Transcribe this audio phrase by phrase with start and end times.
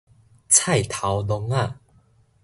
[0.49, 1.75] 菜頭籠仔